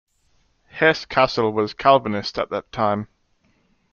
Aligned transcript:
Hesse-Kassel 0.79 1.53
was 1.53 1.75
Calvinist 1.75 2.39
at 2.39 2.49
that 2.49 2.71
time. 2.71 3.07